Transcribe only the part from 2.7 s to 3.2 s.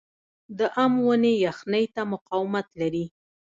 لري؟